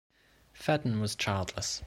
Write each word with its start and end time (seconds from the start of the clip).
Fedden 0.53 0.99
was 0.99 1.15
childless. 1.15 1.79